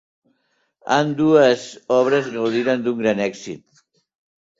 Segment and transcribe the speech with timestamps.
[0.93, 1.65] Ambdues
[1.97, 3.63] obres gaudiren d'un gran èxit.